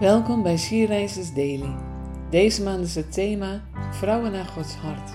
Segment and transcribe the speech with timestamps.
[0.00, 1.74] Welkom bij Sierreizers Daily.
[2.30, 5.10] Deze maand is het thema Vrouwen naar Gods hart.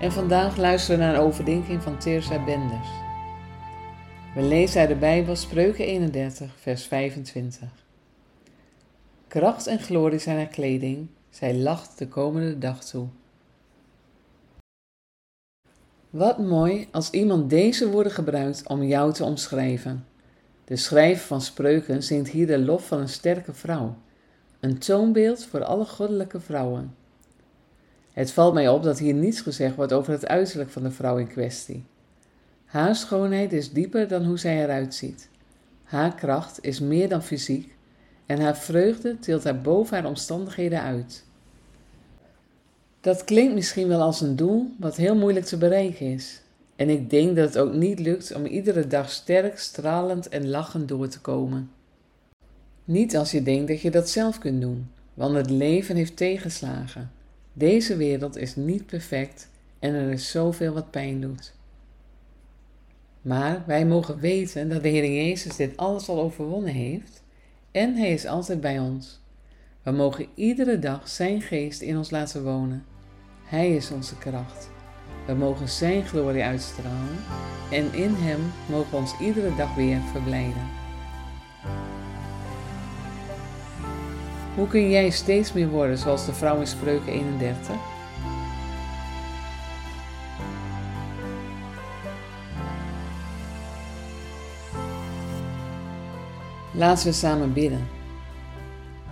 [0.00, 2.88] En vandaag luisteren we naar een overdenking van Teresa Benders.
[4.34, 7.68] We lezen uit de Bijbel Spreuken 31, vers 25.
[9.28, 13.06] Kracht en glorie zijn haar kleding, zij lacht de komende dag toe.
[16.10, 20.04] Wat mooi als iemand deze woorden gebruikt om jou te omschrijven.
[20.70, 23.96] De schrijver van spreuken zingt hier de lof van een sterke vrouw,
[24.60, 26.94] een toonbeeld voor alle goddelijke vrouwen.
[28.12, 31.16] Het valt mij op dat hier niets gezegd wordt over het uiterlijk van de vrouw
[31.16, 31.84] in kwestie.
[32.64, 35.28] Haar schoonheid is dieper dan hoe zij eruit ziet.
[35.82, 37.76] Haar kracht is meer dan fysiek
[38.26, 41.24] en haar vreugde tilt haar boven haar omstandigheden uit.
[43.00, 46.40] Dat klinkt misschien wel als een doel wat heel moeilijk te bereiken is.
[46.80, 50.88] En ik denk dat het ook niet lukt om iedere dag sterk, stralend en lachend
[50.88, 51.70] door te komen.
[52.84, 57.10] Niet als je denkt dat je dat zelf kunt doen, want het leven heeft tegenslagen.
[57.52, 61.52] Deze wereld is niet perfect en er is zoveel wat pijn doet.
[63.22, 67.22] Maar wij mogen weten dat de Heer Jezus dit alles al overwonnen heeft
[67.70, 69.20] en Hij is altijd bij ons.
[69.82, 72.84] We mogen iedere dag Zijn geest in ons laten wonen.
[73.44, 74.79] Hij is onze kracht.
[75.26, 77.18] We mogen Zijn glorie uitstralen
[77.70, 80.68] en in Hem mogen we ons iedere dag weer verblijden.
[84.54, 87.74] Hoe kun jij steeds meer worden zoals de vrouw in Spreuken 31?
[96.72, 97.88] Laten we samen bidden.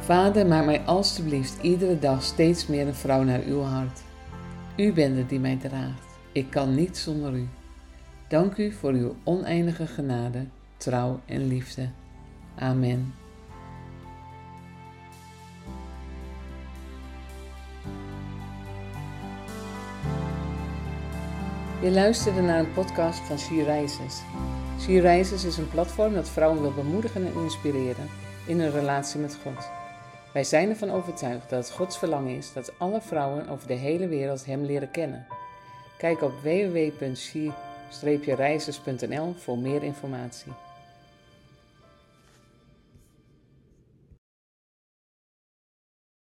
[0.00, 4.00] Vader, maak mij alstublieft iedere dag steeds meer een vrouw naar uw hart.
[4.76, 6.18] U bent het die mij draagt.
[6.32, 7.48] Ik kan niet zonder u.
[8.28, 11.88] Dank u voor uw oneindige genade, trouw en liefde.
[12.54, 13.14] Amen.
[21.82, 24.22] Je luisterde naar een podcast van She Rises.
[24.80, 28.08] She Rises is een platform dat vrouwen wil bemoedigen en inspireren
[28.46, 29.83] in hun relatie met God.
[30.34, 34.08] Wij zijn ervan overtuigd dat het Gods verlangen is dat alle vrouwen over de hele
[34.08, 35.26] wereld Hem leren kennen.
[35.98, 40.52] Kijk op www.she-reizers.nl voor meer informatie.